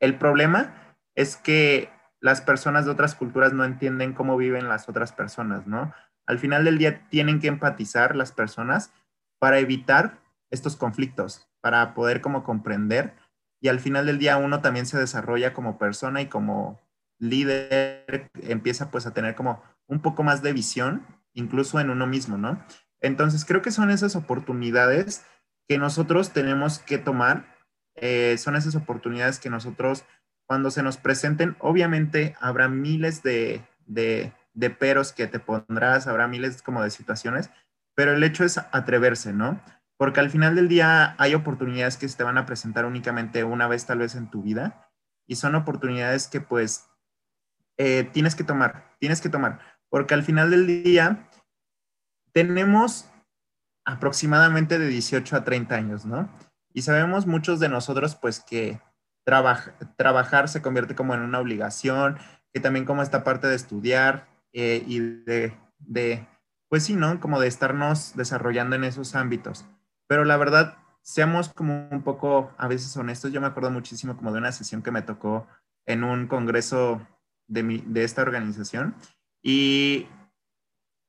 [0.00, 5.12] el problema es que las personas de otras culturas no entienden cómo viven las otras
[5.12, 5.92] personas, ¿no?
[6.26, 8.92] Al final del día tienen que empatizar las personas
[9.38, 10.18] para evitar
[10.50, 13.14] estos conflictos, para poder como comprender
[13.60, 16.80] y al final del día uno también se desarrolla como persona y como
[17.18, 22.36] líder empieza pues a tener como un poco más de visión, incluso en uno mismo,
[22.36, 22.62] ¿no?
[23.00, 25.24] Entonces creo que son esas oportunidades
[25.68, 27.55] que nosotros tenemos que tomar,
[27.96, 30.04] eh, son esas oportunidades que nosotros
[30.46, 36.28] cuando se nos presenten, obviamente habrá miles de, de, de peros que te pondrás, habrá
[36.28, 37.50] miles como de situaciones,
[37.94, 39.60] pero el hecho es atreverse, ¿no?
[39.96, 43.66] Porque al final del día hay oportunidades que se te van a presentar únicamente una
[43.66, 44.88] vez tal vez en tu vida
[45.26, 46.88] y son oportunidades que pues
[47.78, 51.28] eh, tienes que tomar, tienes que tomar, porque al final del día
[52.32, 53.10] tenemos
[53.84, 56.28] aproximadamente de 18 a 30 años, ¿no?
[56.76, 58.78] Y sabemos muchos de nosotros, pues, que
[59.24, 62.18] trabajar se convierte como en una obligación,
[62.52, 66.28] que también como esta parte de estudiar eh, y de, de,
[66.68, 67.18] pues sí, ¿no?
[67.18, 69.64] Como de estarnos desarrollando en esos ámbitos.
[70.06, 73.32] Pero la verdad, seamos como un poco a veces honestos.
[73.32, 75.46] Yo me acuerdo muchísimo como de una sesión que me tocó
[75.86, 77.00] en un congreso
[77.48, 78.96] de, de esta organización
[79.42, 80.08] y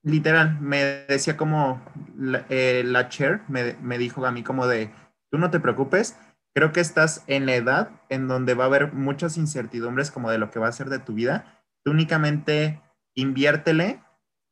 [0.01, 1.81] literal me decía como
[2.15, 4.91] la, eh, chair me, me, dijo a mí como de,
[5.29, 6.17] tú no te preocupes,
[6.53, 10.37] creo que estás en la edad en donde va a haber muchas incertidumbres como de
[10.37, 12.81] lo que va a ser de tu vida, tú únicamente
[13.13, 14.01] inviértele,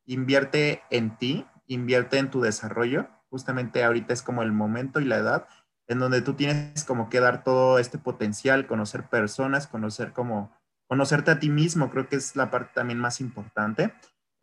[0.05, 5.17] invierte en ti, invierte en tu desarrollo, justamente ahorita es como el momento y la
[5.17, 5.47] edad
[5.87, 10.51] en donde tú tienes como que dar todo este potencial, conocer personas, conocer como
[10.87, 13.93] conocerte a ti mismo, creo que es la parte también más importante.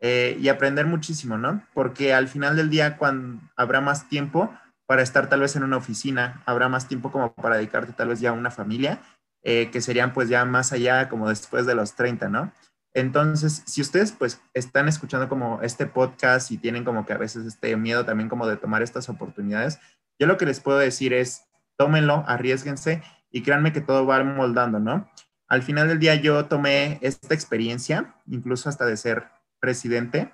[0.05, 1.63] Eh, y aprender muchísimo, ¿no?
[1.73, 4.53] Porque al final del día, cuando habrá más tiempo
[4.85, 8.19] para estar tal vez en una oficina, habrá más tiempo como para dedicarte tal vez
[8.19, 9.01] ya a una familia,
[9.43, 12.51] eh, que serían pues ya más allá como después de los 30, ¿no?
[12.93, 17.45] Entonces, si ustedes pues están escuchando como este podcast y tienen como que a veces
[17.45, 19.79] este miedo también como de tomar estas oportunidades,
[20.19, 21.45] yo lo que les puedo decir es,
[21.77, 25.09] tómenlo, arriesguense y créanme que todo va moldando, ¿no?
[25.53, 29.25] al final del día yo tomé esta experiencia, incluso hasta de ser
[29.59, 30.31] presidente.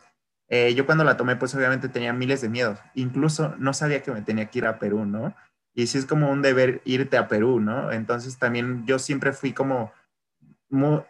[0.49, 2.79] Eh, yo cuando la tomé, pues obviamente tenía miles de miedos.
[2.95, 5.35] Incluso no sabía que me tenía que ir a Perú, ¿no?
[5.73, 7.91] Y sí es como un deber irte a Perú, ¿no?
[7.91, 9.93] Entonces también yo siempre fui como,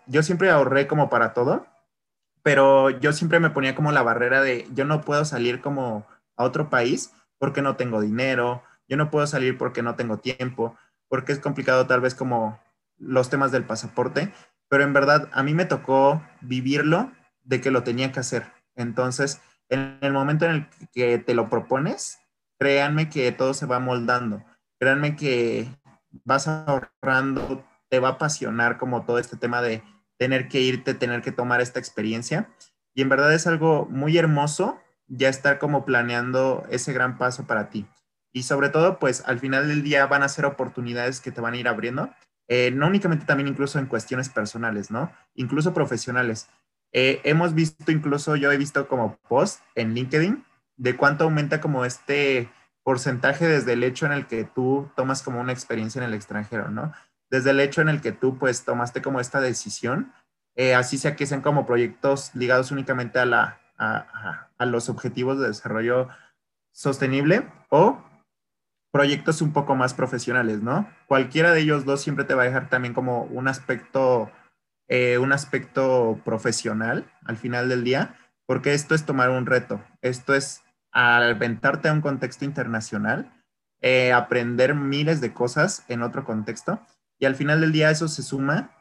[0.08, 1.66] yo siempre ahorré como para todo,
[2.44, 6.44] pero yo siempre me ponía como la barrera de yo no puedo salir como a
[6.44, 11.32] otro país porque no tengo dinero, yo no puedo salir porque no tengo tiempo, porque
[11.32, 12.60] es complicado tal vez como
[12.98, 14.34] los temas del pasaporte,
[14.68, 17.12] pero en verdad a mí me tocó vivirlo
[17.44, 18.59] de que lo tenía que hacer.
[18.80, 22.20] Entonces, en el momento en el que te lo propones,
[22.58, 24.44] créanme que todo se va moldando.
[24.80, 25.68] Créanme que
[26.24, 29.84] vas ahorrando, te va a apasionar como todo este tema de
[30.18, 32.50] tener que irte, tener que tomar esta experiencia.
[32.94, 37.70] Y en verdad es algo muy hermoso ya estar como planeando ese gran paso para
[37.70, 37.86] ti.
[38.32, 41.56] Y sobre todo, pues al final del día van a ser oportunidades que te van
[41.56, 42.10] a ir abriendo
[42.50, 45.12] eh, no únicamente también incluso en cuestiones personales, ¿no?
[45.36, 46.50] Incluso profesionales.
[46.92, 50.44] Eh, hemos visto, incluso yo he visto como post en LinkedIn
[50.78, 52.50] de cuánto aumenta como este
[52.84, 56.70] porcentaje desde el hecho en el que tú tomas como una experiencia en el extranjero,
[56.70, 56.92] ¿no?
[57.30, 60.14] Desde el hecho en el que tú pues tomaste como esta decisión,
[60.56, 65.48] eh, así sea que sean como proyectos ligados únicamente a, la, a los objetivos de
[65.48, 66.10] desarrollo
[66.72, 68.04] sostenible o
[68.92, 70.90] proyectos un poco más profesionales, ¿no?
[71.08, 74.32] Cualquiera de ellos dos siempre te va a dejar también como un aspecto,
[74.90, 80.34] eh, un aspecto profesional al final del día, porque esto es tomar un reto, esto
[80.34, 83.32] es aventarte a un contexto internacional,
[83.82, 86.82] eh, aprender miles de cosas en otro contexto
[87.20, 88.72] y al final del día eso se suma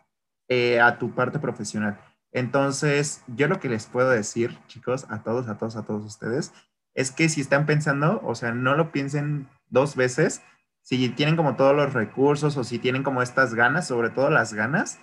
[0.48, 2.00] eh, a tu parte profesional.
[2.32, 6.52] Entonces, yo lo que les puedo decir, chicos, a todos, a todos, a todos ustedes,
[6.94, 10.42] es que si están pensando, o sea, no lo piensen dos veces,
[10.80, 14.54] si tienen como todos los recursos o si tienen como estas ganas, sobre todo las
[14.54, 14.98] ganas,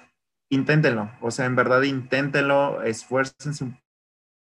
[0.50, 3.66] inténtenlo, o sea, en verdad inténtenlo, esfuércense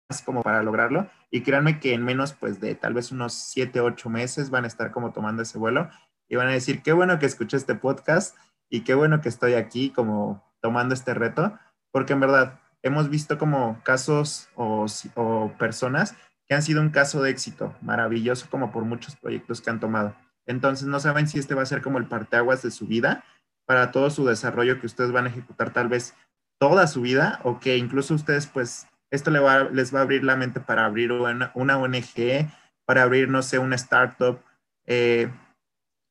[0.09, 3.81] más como para lograrlo y créanme que en menos pues de tal vez unos siete,
[3.81, 5.89] ocho meses van a estar como tomando ese vuelo
[6.27, 8.35] y van a decir, qué bueno que escuché este podcast
[8.69, 11.57] y qué bueno que estoy aquí como tomando este reto,
[11.91, 14.85] porque en verdad hemos visto como casos o,
[15.15, 16.15] o personas
[16.47, 20.15] que han sido un caso de éxito maravilloso como por muchos proyectos que han tomado.
[20.45, 23.23] Entonces no saben si este va a ser como el parteaguas de su vida
[23.65, 26.15] para todo su desarrollo que ustedes van a ejecutar tal vez
[26.59, 30.23] toda su vida o que incluso ustedes pues esto les va, les va a abrir
[30.23, 32.49] la mente para abrir una, ONG,
[32.85, 34.39] para abrir, no sé, una startup
[34.85, 35.31] eh,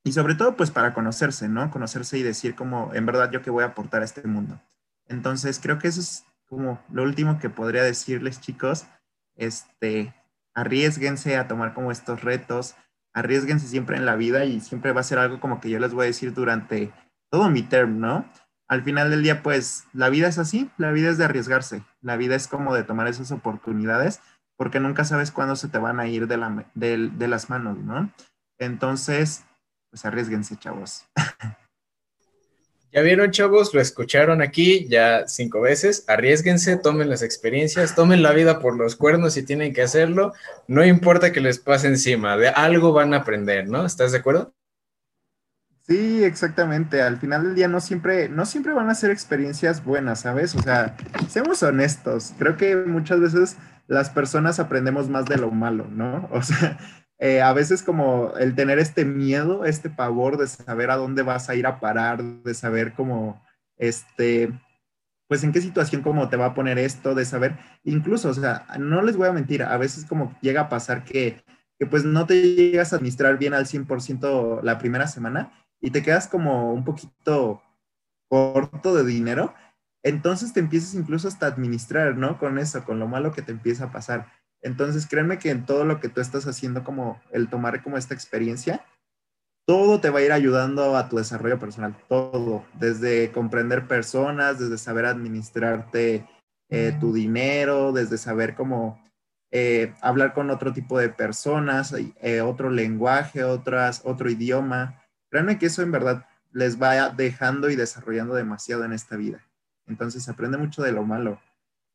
[0.05, 1.71] y sobre todo pues para conocerse, ¿no?
[1.71, 4.61] Conocerse y decir como en verdad yo que voy a aportar a este mundo.
[5.07, 8.87] Entonces creo que eso es como lo último que podría decirles chicos,
[9.37, 10.15] este,
[10.55, 12.75] arriesguense a tomar como estos retos,
[13.13, 15.95] arriesguense siempre en la vida y siempre va a ser algo como que yo les
[15.95, 16.93] voy a decir durante
[17.31, 18.31] todo mi term, ¿no?
[18.69, 22.17] Al final del día, pues la vida es así, la vida es de arriesgarse, la
[22.17, 24.21] vida es como de tomar esas oportunidades
[24.61, 26.37] porque nunca sabes cuándo se te van a ir de,
[26.75, 28.13] de las manos, ¿no?
[28.59, 29.45] Entonces,
[29.91, 31.07] pues arriesguense, chavos.
[32.93, 36.05] Ya vieron, chavos, lo escucharon aquí ya cinco veces.
[36.09, 40.33] Arriesguense, tomen las experiencias, tomen la vida por los cuernos si tienen que hacerlo.
[40.67, 43.87] No importa que les pase encima, de algo van a aprender, ¿no?
[43.87, 44.53] ¿Estás de acuerdo?
[45.91, 47.03] Sí, exactamente.
[47.03, 50.55] Al final del día no siempre, no siempre van a ser experiencias buenas, ¿sabes?
[50.55, 50.97] O sea,
[51.29, 52.33] seamos honestos.
[52.39, 53.57] Creo que muchas veces
[53.89, 56.29] las personas aprendemos más de lo malo, ¿no?
[56.33, 56.79] O sea,
[57.19, 61.51] eh, a veces como el tener este miedo, este pavor de saber a dónde vas
[61.51, 63.45] a ir a parar, de saber cómo,
[63.77, 64.53] este,
[65.27, 68.65] pues en qué situación como te va a poner esto, de saber, incluso, o sea,
[68.79, 71.43] no les voy a mentir, a veces como llega a pasar que,
[71.81, 76.03] que pues no te llegas a administrar bien al 100% la primera semana y te
[76.03, 77.63] quedas como un poquito
[78.29, 79.55] corto de dinero,
[80.03, 82.39] entonces te empiezas incluso hasta a administrar, ¿no?
[82.39, 84.33] Con eso, con lo malo que te empieza a pasar.
[84.63, 88.15] Entonces, créanme que en todo lo que tú estás haciendo, como el tomar como esta
[88.15, 88.85] experiencia,
[89.67, 94.79] todo te va a ir ayudando a tu desarrollo personal, todo, desde comprender personas, desde
[94.79, 96.27] saber administrarte
[96.71, 99.01] eh, tu dinero, desde saber cómo
[99.53, 105.00] eh, hablar con otro tipo de personas, eh, otro lenguaje, otras, otro idioma.
[105.31, 109.47] Créanme que eso en verdad les va dejando y desarrollando demasiado en esta vida.
[109.87, 111.41] Entonces, aprende mucho de lo malo.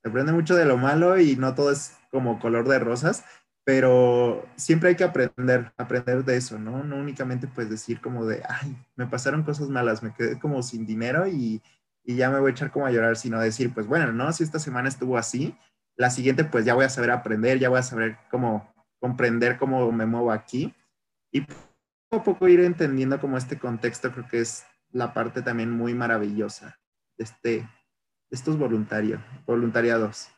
[0.03, 3.25] Aprende mucho de lo malo y no todo es como color de rosas,
[3.65, 6.83] pero siempre hay que aprender, aprender de eso, ¿no?
[6.83, 10.85] No únicamente pues decir como de, ay, me pasaron cosas malas, me quedé como sin
[10.85, 11.61] dinero y,
[12.03, 14.31] y ya me voy a echar como a llorar, sino decir, pues bueno, ¿no?
[14.31, 15.57] Si esta semana estuvo así,
[15.97, 19.91] la siguiente pues ya voy a saber aprender, ya voy a saber cómo comprender cómo
[19.91, 20.73] me muevo aquí
[21.31, 21.45] y
[22.11, 26.79] a poco ir entendiendo como este contexto creo que es la parte también muy maravillosa
[27.17, 27.69] de, este,
[28.29, 30.29] estos voluntarios, voluntariados.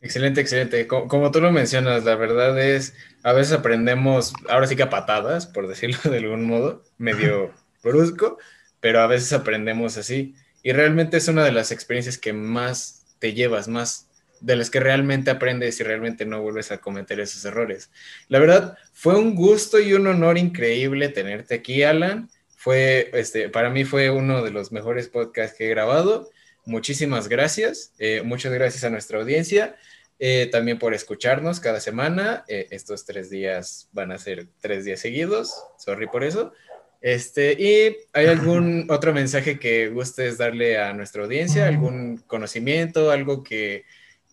[0.00, 0.86] Excelente, excelente.
[0.86, 5.46] Como, tú lo mencionas, la verdad es, a veces aprendemos, ahora sí que a patadas,
[5.46, 8.38] por decirlo de algún modo, medio brusco,
[8.80, 10.34] pero a veces aprendemos así.
[10.62, 14.05] Y realmente es una de las experiencias que más te llevas, más
[14.40, 17.90] de las que realmente aprendes y realmente no vuelves a cometer esos errores.
[18.28, 22.28] La verdad, fue un gusto y un honor increíble tenerte aquí, Alan.
[22.56, 26.30] Fue, este, para mí fue uno de los mejores podcasts que he grabado
[26.66, 27.94] muchísimas gracias.
[27.98, 29.76] Eh, muchas gracias a nuestra audiencia.
[30.18, 32.44] Eh, también por escucharnos cada semana.
[32.48, 35.54] Eh, estos tres días van a ser tres días seguidos.
[35.78, 36.52] Sorry por eso.
[37.00, 41.66] Este, ¿Y hay algún otro mensaje que gustes darle a nuestra audiencia?
[41.66, 43.10] ¿Algún conocimiento?
[43.10, 43.84] ¿Algo que,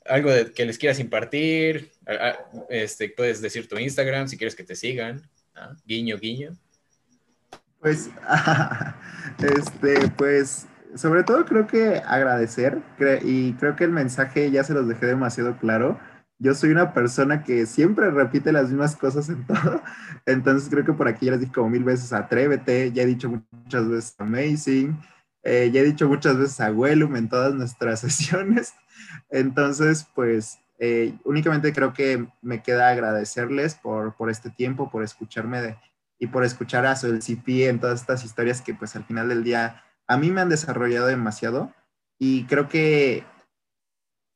[0.05, 1.91] algo que les quieras impartir?
[2.69, 5.21] Este, puedes decir tu Instagram si quieres que te sigan.
[5.85, 6.51] Guiño, guiño.
[7.79, 8.09] Pues,
[9.39, 12.81] este, pues sobre todo creo que agradecer
[13.23, 15.99] y creo que el mensaje ya se los dejé demasiado claro.
[16.39, 19.81] Yo soy una persona que siempre repite las mismas cosas en todo,
[20.25, 23.29] entonces creo que por aquí ya les dije como mil veces atrévete, ya he dicho
[23.51, 24.97] muchas veces amazing,
[25.43, 28.73] eh, ya he dicho muchas veces a Wellum en todas nuestras sesiones,
[29.29, 35.61] entonces pues eh, únicamente creo que me queda agradecerles por, por este tiempo, por escucharme
[35.61, 35.77] de,
[36.19, 39.43] y por escuchar a el CP en todas estas historias que pues al final del
[39.43, 41.73] día a mí me han desarrollado demasiado.
[42.19, 43.25] Y creo que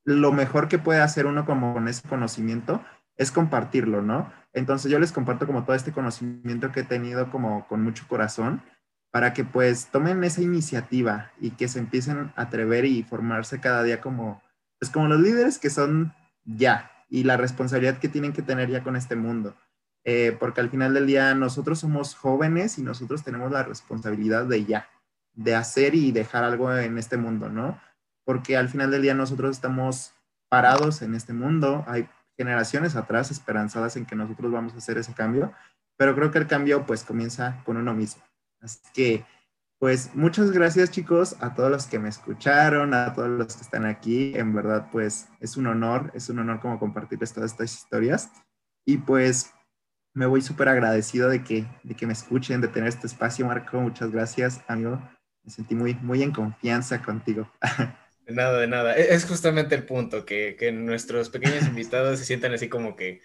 [0.03, 2.83] lo mejor que puede hacer uno como con ese conocimiento
[3.15, 4.31] es compartirlo, ¿no?
[4.53, 8.61] Entonces yo les comparto como todo este conocimiento que he tenido como con mucho corazón
[9.17, 13.81] para que pues tomen esa iniciativa y que se empiecen a atrever y formarse cada
[13.81, 14.43] día como,
[14.77, 16.13] pues como los líderes que son
[16.45, 19.55] ya y la responsabilidad que tienen que tener ya con este mundo.
[20.03, 24.65] Eh, porque al final del día nosotros somos jóvenes y nosotros tenemos la responsabilidad de
[24.65, 24.87] ya,
[25.33, 27.81] de hacer y dejar algo en este mundo, ¿no?
[28.23, 30.13] Porque al final del día nosotros estamos
[30.47, 32.07] parados en este mundo, hay
[32.37, 35.53] generaciones atrás esperanzadas en que nosotros vamos a hacer ese cambio,
[35.97, 38.26] pero creo que el cambio pues comienza con uno mismo.
[38.61, 39.25] Así que
[39.79, 43.85] pues muchas gracias chicos a todos los que me escucharon, a todos los que están
[43.85, 44.33] aquí.
[44.35, 48.31] En verdad pues es un honor, es un honor como compartirles todas estas historias.
[48.85, 49.53] Y pues
[50.13, 53.79] me voy súper agradecido de que, de que me escuchen, de tener este espacio, Marco.
[53.79, 54.99] Muchas gracias, amigo.
[55.43, 57.51] Me sentí muy, muy en confianza contigo.
[58.25, 58.97] De nada, de nada.
[58.97, 63.21] E-, es justamente el punto, que, que nuestros pequeños invitados se sientan así como que,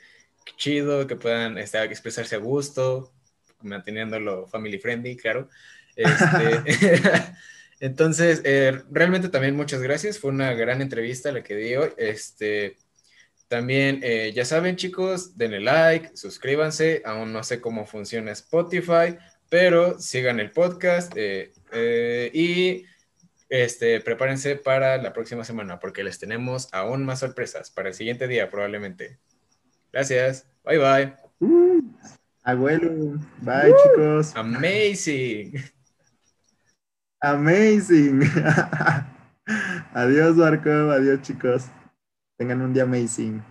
[0.56, 3.12] chido, que puedan este, expresarse a gusto,
[3.62, 5.48] manteniéndolo family friendly, claro.
[5.96, 6.62] Este,
[7.80, 10.18] entonces, eh, realmente también muchas gracias.
[10.18, 11.90] Fue una gran entrevista la que di hoy.
[11.96, 12.76] Este,
[13.48, 17.02] también, eh, ya saben, chicos, denle like, suscríbanse.
[17.04, 19.16] Aún no sé cómo funciona Spotify,
[19.48, 21.50] pero sigan el podcast eh,
[22.32, 22.84] y
[23.52, 28.26] este, prepárense para la próxima semana porque les tenemos aún más sorpresas para el siguiente
[28.26, 29.18] día probablemente.
[29.92, 30.46] Gracias.
[30.64, 31.71] Bye bye.
[32.44, 33.18] Abuelo.
[33.40, 34.34] Bye chicos.
[34.34, 35.62] Amazing.
[37.22, 38.20] Amazing.
[39.94, 40.90] adiós Marco.
[40.90, 41.70] Adiós chicos.
[42.36, 43.42] Tengan un día amazing.